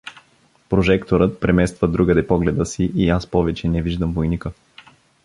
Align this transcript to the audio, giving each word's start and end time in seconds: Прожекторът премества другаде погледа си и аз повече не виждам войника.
Прожекторът 0.69 1.39
премества 1.39 1.87
другаде 1.87 2.27
погледа 2.27 2.65
си 2.65 2.91
и 2.95 3.09
аз 3.09 3.27
повече 3.27 3.67
не 3.67 3.81
виждам 3.81 4.13
войника. 4.13 4.51